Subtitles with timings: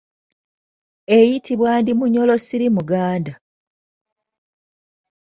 [1.17, 3.33] Eyitibwa Ndimunyolosirimuganda.